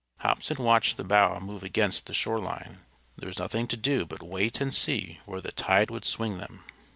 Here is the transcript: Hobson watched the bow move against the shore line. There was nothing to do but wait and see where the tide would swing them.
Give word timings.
Hobson 0.21 0.57
watched 0.57 0.97
the 0.97 1.03
bow 1.03 1.39
move 1.39 1.61
against 1.61 2.07
the 2.07 2.13
shore 2.15 2.39
line. 2.39 2.79
There 3.17 3.27
was 3.27 3.37
nothing 3.37 3.67
to 3.67 3.77
do 3.77 4.03
but 4.03 4.23
wait 4.23 4.59
and 4.59 4.73
see 4.73 5.19
where 5.25 5.41
the 5.41 5.51
tide 5.51 5.91
would 5.91 6.05
swing 6.05 6.39
them. 6.39 6.63